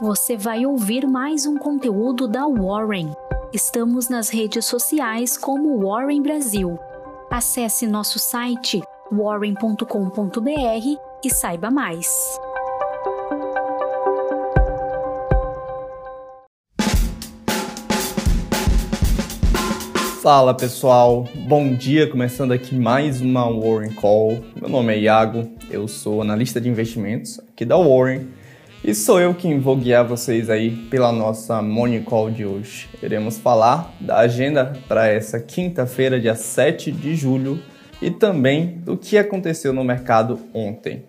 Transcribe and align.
você 0.00 0.34
vai 0.34 0.64
ouvir 0.64 1.06
mais 1.06 1.44
um 1.44 1.58
conteúdo 1.58 2.26
da 2.26 2.46
Warren. 2.46 3.12
Estamos 3.52 4.08
nas 4.08 4.30
redes 4.30 4.64
sociais 4.64 5.36
como 5.36 5.78
Warren 5.86 6.22
Brasil. 6.22 6.78
Acesse 7.30 7.86
nosso 7.86 8.18
site 8.18 8.80
warren.com.br 9.12 9.84
e 11.22 11.30
saiba 11.30 11.70
mais. 11.70 12.08
Fala 20.22 20.54
pessoal, 20.54 21.28
bom 21.46 21.74
dia, 21.74 22.08
começando 22.08 22.52
aqui 22.52 22.74
mais 22.74 23.20
uma 23.20 23.44
Warren 23.50 23.92
Call. 23.94 24.42
Meu 24.58 24.68
nome 24.70 24.94
é 24.94 24.98
Iago, 25.00 25.46
eu 25.70 25.86
sou 25.86 26.22
analista 26.22 26.58
de 26.58 26.70
investimentos 26.70 27.38
aqui 27.40 27.66
da 27.66 27.76
Warren 27.76 28.39
e 28.82 28.94
sou 28.94 29.20
eu 29.20 29.34
quem 29.34 29.60
vou 29.60 29.76
guiar 29.76 30.06
vocês 30.06 30.48
aí 30.48 30.70
pela 30.70 31.12
nossa 31.12 31.60
Morning 31.60 32.02
Call 32.02 32.30
de 32.30 32.46
hoje. 32.46 32.88
Iremos 33.02 33.36
falar 33.36 33.94
da 34.00 34.18
agenda 34.18 34.72
para 34.88 35.06
essa 35.06 35.38
quinta-feira, 35.38 36.18
dia 36.18 36.34
7 36.34 36.90
de 36.90 37.14
julho 37.14 37.58
e 38.00 38.10
também 38.10 38.78
do 38.78 38.96
que 38.96 39.18
aconteceu 39.18 39.74
no 39.74 39.84
mercado 39.84 40.38
ontem. 40.54 41.04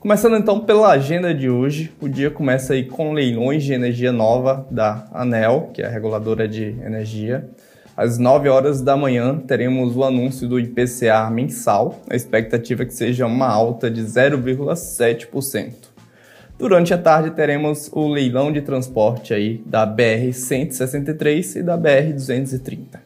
Começando 0.00 0.36
então 0.36 0.60
pela 0.60 0.92
agenda 0.92 1.34
de 1.34 1.50
hoje, 1.50 1.92
o 2.00 2.08
dia 2.08 2.30
começa 2.30 2.72
aí 2.72 2.84
com 2.84 3.12
leilões 3.12 3.62
de 3.62 3.74
energia 3.74 4.12
nova 4.12 4.66
da 4.70 5.06
ANEL, 5.12 5.70
que 5.74 5.82
é 5.82 5.86
a 5.86 5.90
reguladora 5.90 6.48
de 6.48 6.74
energia. 6.84 7.48
Às 7.94 8.18
9 8.18 8.48
horas 8.48 8.80
da 8.80 8.96
manhã, 8.96 9.38
teremos 9.38 9.94
o 9.94 10.04
anúncio 10.04 10.48
do 10.48 10.58
IPCA 10.58 11.30
mensal, 11.30 12.00
a 12.08 12.16
expectativa 12.16 12.82
é 12.82 12.86
que 12.86 12.94
seja 12.94 13.26
uma 13.26 13.48
alta 13.48 13.90
de 13.90 14.02
0,7%. 14.02 15.93
Durante 16.56 16.94
a 16.94 16.98
tarde, 16.98 17.32
teremos 17.32 17.90
o 17.92 18.06
leilão 18.06 18.52
de 18.52 18.62
transporte 18.62 19.34
aí 19.34 19.60
da 19.66 19.84
BR-163 19.84 21.56
e 21.56 21.62
da 21.62 21.76
BR-230. 21.76 23.00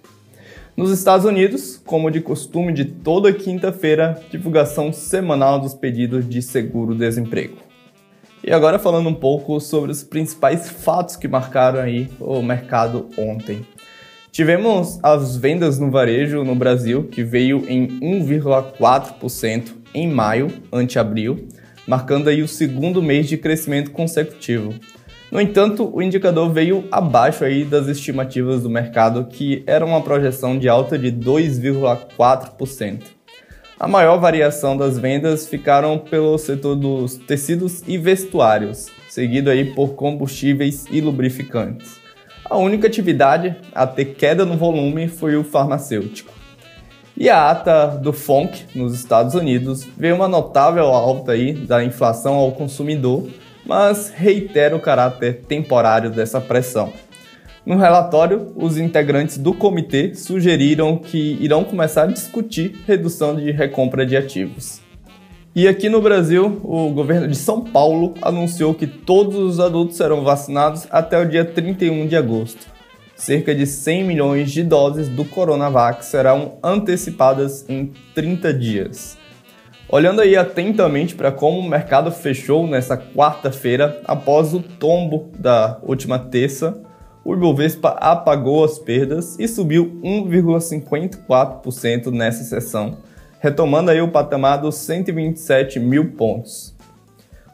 Nos 0.76 0.90
Estados 0.92 1.24
Unidos, 1.24 1.80
como 1.84 2.10
de 2.10 2.20
costume 2.20 2.74
de 2.74 2.84
toda 2.84 3.32
quinta-feira, 3.32 4.20
divulgação 4.30 4.92
semanal 4.92 5.58
dos 5.58 5.72
pedidos 5.72 6.28
de 6.28 6.42
seguro-desemprego. 6.42 7.56
E 8.44 8.52
agora 8.52 8.78
falando 8.78 9.08
um 9.08 9.14
pouco 9.14 9.58
sobre 9.60 9.90
os 9.90 10.04
principais 10.04 10.68
fatos 10.68 11.16
que 11.16 11.26
marcaram 11.26 11.80
aí 11.80 12.08
o 12.20 12.42
mercado 12.42 13.08
ontem. 13.16 13.66
Tivemos 14.30 15.00
as 15.02 15.36
vendas 15.36 15.78
no 15.78 15.90
varejo 15.90 16.44
no 16.44 16.54
Brasil, 16.54 17.04
que 17.04 17.24
veio 17.24 17.64
em 17.66 17.98
1,4% 17.98 19.72
em 19.94 20.06
maio, 20.06 20.48
ante 20.70 20.98
abril, 20.98 21.48
marcando 21.88 22.28
aí 22.28 22.42
o 22.42 22.48
segundo 22.48 23.02
mês 23.02 23.26
de 23.26 23.38
crescimento 23.38 23.90
consecutivo. 23.90 24.74
No 25.32 25.40
entanto, 25.40 25.90
o 25.92 26.02
indicador 26.02 26.52
veio 26.52 26.86
abaixo 26.92 27.44
aí 27.44 27.64
das 27.64 27.88
estimativas 27.88 28.62
do 28.62 28.70
mercado, 28.70 29.24
que 29.24 29.64
era 29.66 29.84
uma 29.84 30.02
projeção 30.02 30.58
de 30.58 30.68
alta 30.68 30.98
de 30.98 31.10
2,4%. 31.10 33.00
A 33.80 33.88
maior 33.88 34.18
variação 34.18 34.76
das 34.76 34.98
vendas 34.98 35.46
ficaram 35.46 35.98
pelo 35.98 36.36
setor 36.36 36.76
dos 36.76 37.16
tecidos 37.16 37.82
e 37.86 37.96
vestuários, 37.96 38.88
seguido 39.08 39.48
aí 39.48 39.72
por 39.72 39.94
combustíveis 39.94 40.84
e 40.90 41.00
lubrificantes. 41.00 41.96
A 42.44 42.56
única 42.56 42.86
atividade 42.86 43.56
a 43.74 43.86
ter 43.86 44.14
queda 44.14 44.44
no 44.44 44.56
volume 44.56 45.08
foi 45.08 45.36
o 45.36 45.44
farmacêutico. 45.44 46.37
E 47.20 47.28
a 47.28 47.50
ata 47.50 47.88
do 48.00 48.12
FONC 48.12 48.66
nos 48.76 48.94
Estados 48.94 49.34
Unidos 49.34 49.84
veio 49.96 50.14
uma 50.14 50.28
notável 50.28 50.84
alta 50.84 51.32
aí 51.32 51.52
da 51.52 51.82
inflação 51.82 52.34
ao 52.34 52.52
consumidor, 52.52 53.28
mas 53.66 54.08
reitera 54.08 54.76
o 54.76 54.80
caráter 54.80 55.40
temporário 55.48 56.10
dessa 56.10 56.40
pressão. 56.40 56.92
No 57.66 57.76
relatório, 57.76 58.52
os 58.54 58.78
integrantes 58.78 59.36
do 59.36 59.52
comitê 59.52 60.14
sugeriram 60.14 60.96
que 60.96 61.36
irão 61.40 61.64
começar 61.64 62.04
a 62.04 62.06
discutir 62.06 62.76
redução 62.86 63.34
de 63.34 63.50
recompra 63.50 64.06
de 64.06 64.16
ativos. 64.16 64.80
E 65.56 65.66
aqui 65.66 65.88
no 65.88 66.00
Brasil, 66.00 66.60
o 66.62 66.88
governo 66.90 67.26
de 67.26 67.36
São 67.36 67.62
Paulo 67.62 68.14
anunciou 68.22 68.72
que 68.74 68.86
todos 68.86 69.34
os 69.34 69.58
adultos 69.58 69.96
serão 69.96 70.22
vacinados 70.22 70.86
até 70.88 71.20
o 71.20 71.28
dia 71.28 71.44
31 71.44 72.06
de 72.06 72.14
agosto. 72.14 72.77
Cerca 73.18 73.52
de 73.52 73.66
100 73.66 74.04
milhões 74.04 74.52
de 74.52 74.62
doses 74.62 75.08
do 75.08 75.24
Coronavac 75.24 76.04
serão 76.04 76.56
antecipadas 76.62 77.68
em 77.68 77.92
30 78.14 78.54
dias. 78.54 79.18
Olhando 79.88 80.20
aí 80.20 80.36
atentamente 80.36 81.16
para 81.16 81.32
como 81.32 81.58
o 81.58 81.68
mercado 81.68 82.12
fechou 82.12 82.64
nessa 82.68 82.96
quarta-feira, 82.96 84.00
após 84.04 84.54
o 84.54 84.62
tombo 84.62 85.32
da 85.36 85.80
última 85.82 86.16
terça, 86.16 86.80
o 87.24 87.34
Ibovespa 87.34 87.88
apagou 88.00 88.64
as 88.64 88.78
perdas 88.78 89.36
e 89.36 89.48
subiu 89.48 90.00
1,54% 90.04 92.12
nessa 92.12 92.44
sessão, 92.44 92.98
retomando 93.40 93.90
aí 93.90 94.00
o 94.00 94.12
patamar 94.12 94.60
dos 94.60 94.76
127 94.76 95.80
mil 95.80 96.12
pontos. 96.12 96.72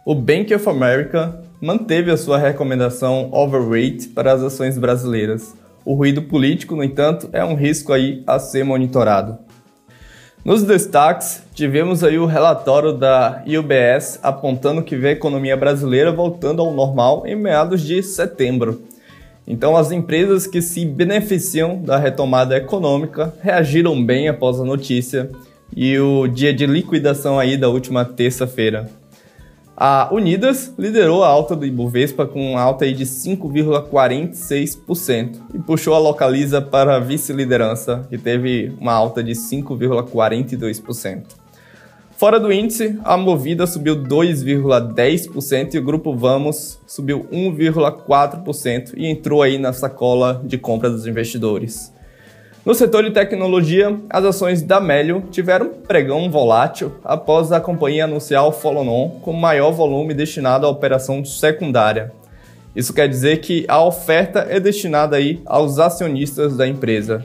O 0.04 0.14
Bank 0.14 0.54
of 0.54 0.68
America 0.68 1.42
manteve 1.64 2.10
a 2.10 2.16
sua 2.18 2.36
recomendação 2.36 3.30
overweight 3.32 4.08
para 4.08 4.34
as 4.34 4.42
ações 4.42 4.76
brasileiras. 4.76 5.54
O 5.82 5.94
ruído 5.94 6.20
político, 6.20 6.76
no 6.76 6.84
entanto, 6.84 7.30
é 7.32 7.42
um 7.42 7.54
risco 7.54 7.90
aí 7.90 8.22
a 8.26 8.38
ser 8.38 8.64
monitorado. 8.64 9.38
Nos 10.44 10.62
destaques, 10.62 11.42
tivemos 11.54 12.04
aí 12.04 12.18
o 12.18 12.26
relatório 12.26 12.92
da 12.92 13.42
UBS 13.46 14.20
apontando 14.22 14.82
que 14.82 14.94
vê 14.94 15.08
a 15.08 15.12
economia 15.12 15.56
brasileira 15.56 16.12
voltando 16.12 16.60
ao 16.60 16.70
normal 16.70 17.26
em 17.26 17.34
meados 17.34 17.80
de 17.80 18.02
setembro. 18.02 18.82
Então, 19.46 19.74
as 19.74 19.90
empresas 19.90 20.46
que 20.46 20.60
se 20.60 20.84
beneficiam 20.84 21.80
da 21.80 21.96
retomada 21.96 22.54
econômica 22.58 23.32
reagiram 23.40 24.04
bem 24.04 24.28
após 24.28 24.60
a 24.60 24.64
notícia 24.64 25.30
e 25.74 25.98
o 25.98 26.26
dia 26.26 26.52
de 26.52 26.66
liquidação 26.66 27.38
aí 27.38 27.56
da 27.56 27.70
última 27.70 28.04
terça-feira. 28.04 28.90
A 29.76 30.08
Unidas 30.14 30.72
liderou 30.78 31.24
a 31.24 31.28
alta 31.28 31.56
do 31.56 31.66
Ibovespa 31.66 32.24
com 32.26 32.56
alta 32.56 32.84
aí 32.84 32.94
de 32.94 33.04
5,46% 33.04 35.40
e 35.52 35.58
puxou 35.58 35.94
a 35.94 35.98
Localiza 35.98 36.62
para 36.62 36.94
a 36.94 37.00
vice-liderança, 37.00 38.06
que 38.08 38.16
teve 38.16 38.72
uma 38.80 38.92
alta 38.92 39.20
de 39.22 39.32
5,42%. 39.32 41.24
Fora 42.16 42.38
do 42.38 42.52
índice, 42.52 42.96
a 43.02 43.16
Movida 43.16 43.66
subiu 43.66 43.96
2,10% 43.96 45.74
e 45.74 45.78
o 45.78 45.82
grupo 45.82 46.16
Vamos 46.16 46.78
subiu 46.86 47.26
1,4% 47.32 48.92
e 48.96 49.08
entrou 49.08 49.42
aí 49.42 49.58
na 49.58 49.72
sacola 49.72 50.40
de 50.44 50.56
compra 50.56 50.88
dos 50.88 51.08
investidores. 51.08 51.92
No 52.64 52.74
setor 52.74 53.04
de 53.04 53.10
tecnologia, 53.10 53.94
as 54.08 54.24
ações 54.24 54.62
da 54.62 54.80
Melio 54.80 55.24
tiveram 55.30 55.68
pregão 55.68 56.30
volátil 56.30 56.94
após 57.04 57.52
a 57.52 57.60
companhia 57.60 58.04
anunciar 58.04 58.46
o 58.46 58.52
follow-on 58.52 59.20
com 59.20 59.34
maior 59.34 59.70
volume 59.70 60.14
destinado 60.14 60.64
à 60.64 60.70
operação 60.70 61.22
secundária. 61.26 62.10
Isso 62.74 62.94
quer 62.94 63.06
dizer 63.06 63.42
que 63.42 63.66
a 63.68 63.84
oferta 63.84 64.46
é 64.48 64.58
destinada 64.58 65.16
aí 65.16 65.42
aos 65.44 65.78
acionistas 65.78 66.56
da 66.56 66.66
empresa. 66.66 67.22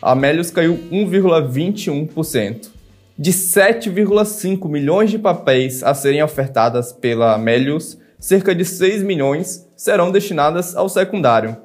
A 0.00 0.16
Melius 0.16 0.50
caiu 0.50 0.76
1,21%. 0.90 2.68
De 3.16 3.30
7,5 3.30 4.68
milhões 4.68 5.12
de 5.12 5.18
papéis 5.18 5.84
a 5.84 5.94
serem 5.94 6.24
ofertadas 6.24 6.92
pela 6.92 7.38
Melius, 7.38 7.96
cerca 8.18 8.52
de 8.52 8.64
6 8.64 9.04
milhões 9.04 9.64
serão 9.76 10.10
destinadas 10.10 10.74
ao 10.74 10.88
secundário. 10.88 11.56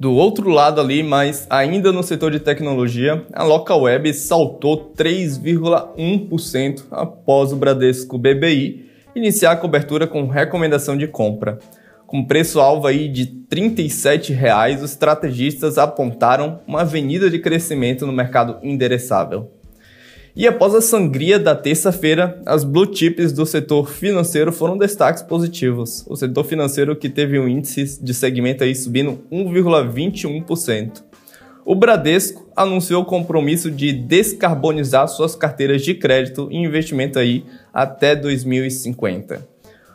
Do 0.00 0.14
outro 0.14 0.48
lado 0.48 0.80
ali, 0.80 1.02
mas 1.02 1.44
ainda 1.50 1.90
no 1.90 2.04
setor 2.04 2.30
de 2.30 2.38
tecnologia, 2.38 3.26
a 3.32 3.42
Local 3.42 3.80
Web 3.80 4.14
saltou 4.14 4.92
3,1% 4.96 6.84
após 6.88 7.52
o 7.52 7.56
Bradesco 7.56 8.16
BBI 8.16 8.86
iniciar 9.16 9.50
a 9.50 9.56
cobertura 9.56 10.06
com 10.06 10.28
recomendação 10.28 10.96
de 10.96 11.08
compra. 11.08 11.58
Com 12.06 12.24
preço-alvo 12.24 12.86
aí 12.86 13.08
de 13.08 13.26
37 13.26 14.32
reais, 14.32 14.84
os 14.84 14.92
estrategistas 14.92 15.78
apontaram 15.78 16.60
uma 16.64 16.82
avenida 16.82 17.28
de 17.28 17.40
crescimento 17.40 18.06
no 18.06 18.12
mercado 18.12 18.56
endereçável. 18.62 19.50
E 20.38 20.46
após 20.46 20.72
a 20.72 20.80
sangria 20.80 21.36
da 21.36 21.52
terça-feira, 21.52 22.40
as 22.46 22.62
blue 22.62 22.88
chips 22.94 23.32
do 23.32 23.44
setor 23.44 23.90
financeiro 23.90 24.52
foram 24.52 24.78
destaques 24.78 25.20
positivos. 25.20 26.04
O 26.06 26.14
setor 26.14 26.44
financeiro 26.44 26.94
que 26.94 27.08
teve 27.08 27.40
um 27.40 27.48
índice 27.48 28.00
de 28.00 28.14
segmento 28.14 28.62
aí 28.62 28.72
subindo 28.72 29.18
1,21%. 29.32 31.02
O 31.64 31.74
Bradesco 31.74 32.48
anunciou 32.54 33.02
o 33.02 33.04
compromisso 33.04 33.68
de 33.68 33.92
descarbonizar 33.92 35.08
suas 35.08 35.34
carteiras 35.34 35.82
de 35.82 35.92
crédito 35.94 36.46
e 36.52 36.56
investimento 36.56 37.18
aí 37.18 37.44
até 37.74 38.14
2050. 38.14 39.44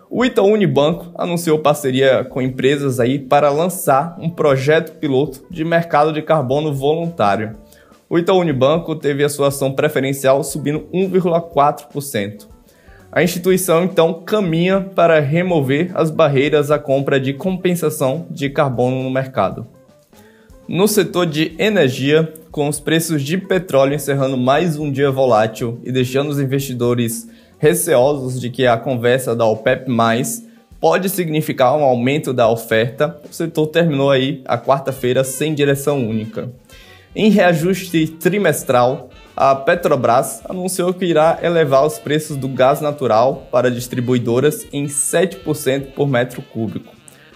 O 0.10 0.26
Itaú 0.26 0.48
Unibanco 0.48 1.10
anunciou 1.16 1.60
parceria 1.60 2.26
com 2.26 2.42
empresas 2.42 3.00
aí 3.00 3.18
para 3.18 3.50
lançar 3.50 4.18
um 4.20 4.30
projeto 4.30 5.00
piloto 5.00 5.46
de 5.50 5.64
mercado 5.64 6.12
de 6.12 6.22
carbono 6.22 6.74
voluntário. 6.74 7.63
O 8.14 8.20
Itaú 8.20 8.42
Unibanco 8.42 8.96
teve 8.96 9.24
a 9.24 9.28
sua 9.28 9.48
ação 9.48 9.72
preferencial 9.72 10.44
subindo 10.44 10.82
1,4%. 10.94 12.46
A 13.12 13.24
instituição 13.24 13.84
então 13.84 14.22
caminha 14.22 14.82
para 14.82 15.20
remover 15.20 15.90
as 15.96 16.12
barreiras 16.12 16.70
à 16.70 16.78
compra 16.78 17.20
de 17.20 17.34
compensação 17.34 18.28
de 18.30 18.52
carbono 18.52 19.02
no 19.02 19.10
mercado. 19.10 19.66
No 20.68 20.88
setor 20.88 21.26
de 21.26 21.56
energia, 21.58 22.32
com 22.52 22.70
os 22.70 22.80
preços 22.80 23.24
de 23.24 23.36
petróleo 23.36 23.96
encerrando 23.96 24.38
mais 24.38 24.78
um 24.78 24.92
dia 24.92 25.10
volátil 25.10 25.80
e 25.84 25.92
deixando 25.92 26.30
os 26.30 26.40
investidores 26.40 27.28
receosos 27.58 28.40
de 28.40 28.52
que 28.52 28.68
a 28.68 28.78
conversa 28.78 29.36
da 29.36 29.48
OPEP+, 29.48 29.88
pode 30.80 31.10
significar 31.10 31.76
um 31.76 31.84
aumento 31.84 32.32
da 32.32 32.48
oferta, 32.48 33.20
o 33.28 33.34
setor 33.34 33.66
terminou 33.68 34.12
aí 34.12 34.44
a 34.46 34.56
quarta-feira 34.56 35.24
sem 35.24 35.56
direção 35.56 36.08
única. 36.08 36.52
Em 37.16 37.30
reajuste 37.30 38.08
trimestral, 38.08 39.10
a 39.38 39.54
Petrobras 39.54 40.42
anunciou 40.50 40.92
que 40.92 41.06
irá 41.06 41.38
elevar 41.44 41.86
os 41.86 42.00
preços 42.00 42.36
do 42.36 42.48
gás 42.48 42.82
natural 42.82 43.48
para 43.52 43.70
distribuidoras 43.70 44.66
em 44.74 44.86
7% 44.86 45.94
por 45.94 46.08
metro 46.08 46.42
cúbico. 46.42 46.92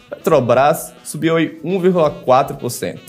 Petrobras 0.10 0.94
subiu 1.04 1.40
em 1.40 1.60
1,4%. 1.60 3.00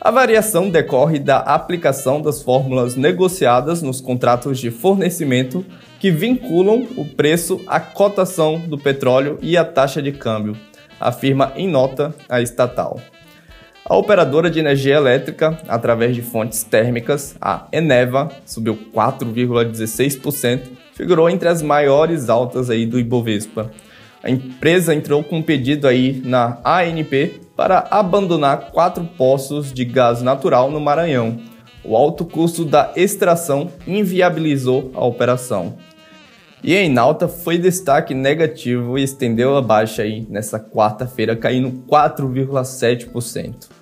A 0.00 0.10
variação 0.10 0.68
decorre 0.68 1.20
da 1.20 1.38
aplicação 1.38 2.20
das 2.20 2.42
fórmulas 2.42 2.96
negociadas 2.96 3.80
nos 3.80 4.00
contratos 4.00 4.58
de 4.58 4.72
fornecimento 4.72 5.64
que 6.00 6.10
vinculam 6.10 6.84
o 6.96 7.04
preço 7.04 7.60
à 7.68 7.78
cotação 7.78 8.58
do 8.58 8.76
petróleo 8.76 9.38
e 9.40 9.56
à 9.56 9.64
taxa 9.64 10.02
de 10.02 10.10
câmbio, 10.10 10.56
afirma 10.98 11.52
em 11.54 11.68
nota 11.68 12.12
a 12.28 12.40
estatal. 12.40 13.00
A 13.92 13.96
operadora 13.98 14.48
de 14.48 14.58
energia 14.58 14.94
elétrica, 14.94 15.60
através 15.68 16.14
de 16.16 16.22
fontes 16.22 16.64
térmicas, 16.64 17.36
a 17.38 17.66
Eneva, 17.70 18.30
subiu 18.46 18.74
4,16%, 18.90 20.62
figurou 20.94 21.28
entre 21.28 21.46
as 21.46 21.60
maiores 21.60 22.30
altas 22.30 22.70
aí 22.70 22.86
do 22.86 22.98
Ibovespa. 22.98 23.70
A 24.22 24.30
empresa 24.30 24.94
entrou 24.94 25.22
com 25.22 25.36
um 25.36 25.42
pedido 25.42 25.86
aí 25.86 26.22
na 26.24 26.56
ANP 26.64 27.38
para 27.54 27.86
abandonar 27.90 28.70
quatro 28.70 29.04
poços 29.04 29.70
de 29.70 29.84
gás 29.84 30.22
natural 30.22 30.70
no 30.70 30.80
Maranhão. 30.80 31.38
O 31.84 31.94
alto 31.94 32.24
custo 32.24 32.64
da 32.64 32.92
extração 32.96 33.70
inviabilizou 33.86 34.90
a 34.94 35.04
operação. 35.04 35.76
E 36.64 36.74
a 36.74 36.82
Enalta 36.82 37.28
foi 37.28 37.58
destaque 37.58 38.14
negativo 38.14 38.98
e 38.98 39.02
estendeu 39.02 39.54
a 39.54 39.60
baixa 39.60 40.00
aí 40.00 40.26
nessa 40.30 40.58
quarta-feira, 40.58 41.36
caindo 41.36 41.84
4,7%. 41.86 43.81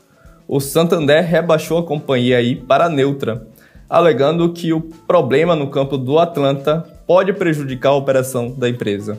O 0.53 0.59
Santander 0.59 1.25
rebaixou 1.25 1.79
a 1.79 1.85
companhia 1.85 2.39
aí 2.39 2.57
para 2.57 2.89
neutra, 2.89 3.47
alegando 3.89 4.53
que 4.53 4.73
o 4.73 4.81
problema 4.81 5.55
no 5.55 5.71
campo 5.71 5.97
do 5.97 6.19
Atlanta 6.19 6.85
pode 7.07 7.33
prejudicar 7.33 7.91
a 7.91 7.95
operação 7.95 8.51
da 8.51 8.69
empresa. 8.69 9.17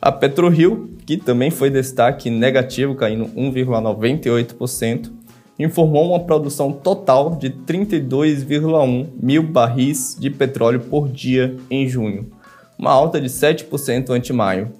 A 0.00 0.10
PetroRio, 0.10 0.88
que 1.04 1.18
também 1.18 1.50
foi 1.50 1.68
destaque 1.68 2.30
negativo, 2.30 2.94
caindo 2.94 3.26
1,98%, 3.26 5.12
informou 5.58 6.08
uma 6.08 6.20
produção 6.20 6.72
total 6.72 7.36
de 7.36 7.50
32,1 7.50 9.08
mil 9.20 9.42
barris 9.42 10.16
de 10.18 10.30
petróleo 10.30 10.80
por 10.80 11.10
dia 11.10 11.54
em 11.70 11.86
junho, 11.86 12.32
uma 12.78 12.90
alta 12.90 13.20
de 13.20 13.28
7% 13.28 14.08
ante 14.08 14.32
maio. 14.32 14.72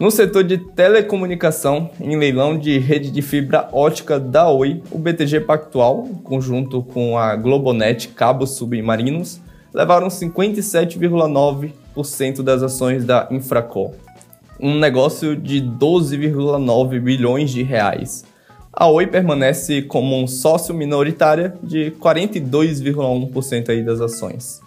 No 0.00 0.10
setor 0.10 0.42
de 0.42 0.56
telecomunicação, 0.58 1.90
em 2.00 2.16
leilão 2.16 2.58
de 2.58 2.78
rede 2.78 3.10
de 3.10 3.20
fibra 3.20 3.68
ótica 3.72 4.18
da 4.18 4.48
Oi, 4.48 4.82
o 4.90 4.98
BTG 4.98 5.40
Pactual, 5.40 6.08
conjunto 6.24 6.82
com 6.82 7.18
a 7.18 7.36
Globonet 7.36 8.08
Cabos 8.08 8.56
Submarinos, 8.56 9.38
levaram 9.72 10.08
57,9% 10.08 12.42
das 12.42 12.62
ações 12.62 13.04
da 13.04 13.28
Infracol, 13.30 13.94
um 14.58 14.78
negócio 14.78 15.36
de 15.36 15.60
12,9 15.60 16.98
bilhões 16.98 17.50
de 17.50 17.62
reais. 17.62 18.24
A 18.72 18.88
Oi 18.88 19.06
permanece 19.06 19.82
como 19.82 20.18
um 20.18 20.26
sócio 20.26 20.74
minoritária 20.74 21.54
de 21.62 21.90
42,1% 22.00 23.84
das 23.84 24.00
ações. 24.00 24.61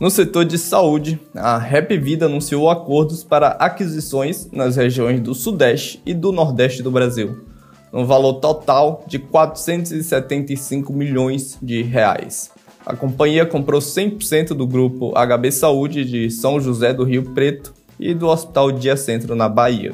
No 0.00 0.10
setor 0.10 0.44
de 0.44 0.58
saúde, 0.58 1.20
a 1.36 1.56
Rap 1.56 1.96
Vida 1.96 2.26
anunciou 2.26 2.68
acordos 2.68 3.22
para 3.22 3.50
aquisições 3.50 4.50
nas 4.50 4.74
regiões 4.74 5.20
do 5.20 5.36
Sudeste 5.36 6.02
e 6.04 6.12
do 6.12 6.32
Nordeste 6.32 6.82
do 6.82 6.90
Brasil, 6.90 7.44
no 7.92 8.04
valor 8.04 8.40
total 8.40 9.04
de 9.06 9.20
475 9.20 10.92
milhões 10.92 11.56
de 11.62 11.80
reais. 11.82 12.50
A 12.84 12.96
companhia 12.96 13.46
comprou 13.46 13.80
100% 13.80 14.48
do 14.48 14.66
grupo 14.66 15.12
HB 15.12 15.52
Saúde 15.52 16.04
de 16.04 16.28
São 16.28 16.60
José 16.60 16.92
do 16.92 17.04
Rio 17.04 17.32
Preto 17.32 17.72
e 17.98 18.12
do 18.12 18.26
Hospital 18.26 18.72
Dia 18.72 18.96
Centro 18.96 19.36
na 19.36 19.48
Bahia. 19.48 19.92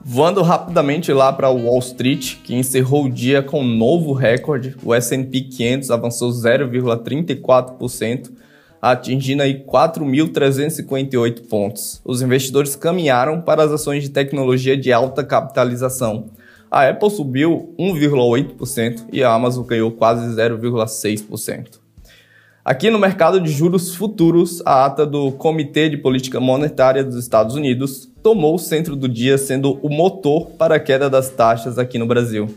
Voando 0.00 0.42
rapidamente 0.42 1.12
lá 1.12 1.32
para 1.32 1.50
Wall 1.50 1.80
Street, 1.80 2.36
que 2.44 2.54
encerrou 2.54 3.06
o 3.06 3.10
dia 3.10 3.42
com 3.42 3.62
um 3.62 3.76
novo 3.76 4.12
recorde, 4.12 4.76
o 4.84 4.94
S&P 4.94 5.40
500 5.40 5.90
avançou 5.90 6.30
0,34% 6.30 8.44
atingindo 8.92 9.42
aí 9.42 9.64
4.358 9.64 11.48
pontos. 11.48 12.02
Os 12.04 12.20
investidores 12.20 12.76
caminharam 12.76 13.40
para 13.40 13.62
as 13.62 13.72
ações 13.72 14.02
de 14.02 14.10
tecnologia 14.10 14.76
de 14.76 14.92
alta 14.92 15.24
capitalização. 15.24 16.26
A 16.70 16.88
Apple 16.88 17.10
subiu 17.10 17.74
1,8% 17.78 19.06
e 19.10 19.24
a 19.24 19.32
Amazon 19.32 19.64
ganhou 19.64 19.90
quase 19.90 20.26
0,6%. 20.36 21.78
Aqui 22.62 22.90
no 22.90 22.98
mercado 22.98 23.40
de 23.40 23.50
juros 23.50 23.94
futuros, 23.94 24.62
a 24.66 24.84
ata 24.84 25.06
do 25.06 25.32
Comitê 25.32 25.88
de 25.88 25.96
Política 25.96 26.38
Monetária 26.38 27.02
dos 27.02 27.16
Estados 27.16 27.54
Unidos 27.54 28.10
tomou 28.22 28.54
o 28.54 28.58
centro 28.58 28.96
do 28.96 29.08
dia, 29.08 29.38
sendo 29.38 29.78
o 29.82 29.88
motor 29.88 30.50
para 30.58 30.76
a 30.76 30.80
queda 30.80 31.08
das 31.08 31.30
taxas 31.30 31.78
aqui 31.78 31.98
no 31.98 32.06
Brasil. 32.06 32.54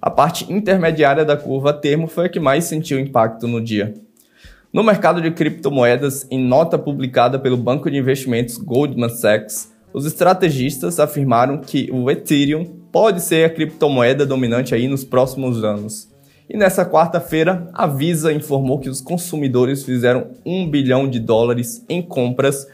A 0.00 0.10
parte 0.10 0.50
intermediária 0.50 1.24
da 1.24 1.36
curva 1.36 1.72
termo 1.74 2.06
foi 2.06 2.26
a 2.26 2.28
que 2.28 2.40
mais 2.40 2.64
sentiu 2.64 2.98
impacto 2.98 3.46
no 3.46 3.60
dia. 3.60 3.94
No 4.70 4.82
mercado 4.82 5.22
de 5.22 5.30
criptomoedas, 5.30 6.26
em 6.30 6.38
nota 6.38 6.78
publicada 6.78 7.38
pelo 7.38 7.56
banco 7.56 7.90
de 7.90 7.96
investimentos 7.96 8.58
Goldman 8.58 9.08
Sachs, 9.08 9.72
os 9.94 10.04
estrategistas 10.04 11.00
afirmaram 11.00 11.56
que 11.56 11.88
o 11.90 12.10
Ethereum 12.10 12.66
pode 12.92 13.22
ser 13.22 13.46
a 13.46 13.50
criptomoeda 13.50 14.26
dominante 14.26 14.74
aí 14.74 14.86
nos 14.86 15.04
próximos 15.04 15.64
anos. 15.64 16.12
E 16.50 16.54
nessa 16.54 16.84
quarta-feira, 16.84 17.66
a 17.72 17.86
Visa 17.86 18.30
informou 18.30 18.78
que 18.78 18.90
os 18.90 19.00
consumidores 19.00 19.84
fizeram 19.84 20.32
1 20.44 20.68
bilhão 20.68 21.08
de 21.08 21.18
dólares 21.18 21.82
em 21.88 22.02
compras 22.02 22.66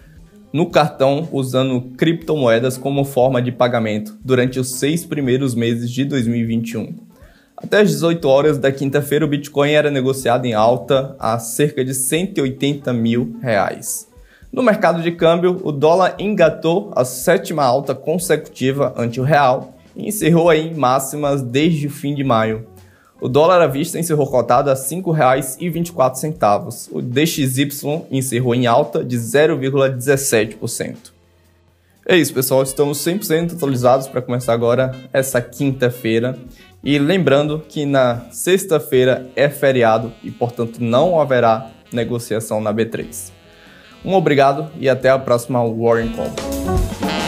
no 0.52 0.70
cartão 0.70 1.28
usando 1.30 1.80
criptomoedas 1.96 2.76
como 2.76 3.04
forma 3.04 3.40
de 3.40 3.52
pagamento 3.52 4.18
durante 4.24 4.58
os 4.58 4.72
seis 4.80 5.04
primeiros 5.04 5.54
meses 5.54 5.88
de 5.88 6.04
2021. 6.04 7.13
Até 7.64 7.80
as 7.80 7.90
18 7.92 8.28
horas 8.28 8.58
da 8.58 8.70
quinta-feira, 8.70 9.24
o 9.24 9.28
Bitcoin 9.28 9.70
era 9.70 9.90
negociado 9.90 10.44
em 10.44 10.52
alta 10.52 11.16
a 11.18 11.38
cerca 11.38 11.82
de 11.82 11.94
180 11.94 12.92
mil 12.92 13.38
reais. 13.40 14.06
No 14.52 14.62
mercado 14.62 15.02
de 15.02 15.10
câmbio, 15.12 15.62
o 15.64 15.72
dólar 15.72 16.14
engatou 16.18 16.92
a 16.94 17.06
sétima 17.06 17.64
alta 17.64 17.94
consecutiva 17.94 18.92
ante 18.98 19.18
o 19.18 19.24
real 19.24 19.78
e 19.96 20.06
encerrou 20.06 20.52
em 20.52 20.74
máximas 20.74 21.40
desde 21.40 21.86
o 21.86 21.90
fim 21.90 22.14
de 22.14 22.22
maio. 22.22 22.66
O 23.18 23.30
dólar 23.30 23.62
à 23.62 23.66
vista 23.66 23.98
encerrou 23.98 24.26
cotado 24.26 24.68
a 24.68 24.74
R$ 24.74 24.80
5,24. 24.80 26.90
O 26.92 27.00
DXY 27.00 28.02
encerrou 28.10 28.54
em 28.54 28.66
alta 28.66 29.02
de 29.02 29.16
0,17%. 29.16 31.14
É 32.06 32.14
isso, 32.14 32.34
pessoal. 32.34 32.62
Estamos 32.62 32.98
100% 32.98 33.54
atualizados 33.54 34.06
para 34.06 34.20
começar 34.20 34.52
agora 34.52 34.94
essa 35.14 35.40
quinta-feira. 35.40 36.38
E 36.84 36.98
lembrando 36.98 37.64
que 37.66 37.86
na 37.86 38.26
sexta-feira 38.30 39.30
é 39.34 39.48
feriado 39.48 40.12
e, 40.22 40.30
portanto, 40.30 40.80
não 40.80 41.18
haverá 41.18 41.70
negociação 41.90 42.60
na 42.60 42.74
B3. 42.74 43.32
Um 44.04 44.12
obrigado 44.12 44.70
e 44.78 44.86
até 44.86 45.08
a 45.08 45.18
próxima 45.18 45.60
Warren 45.66 46.10
Call. 46.10 47.23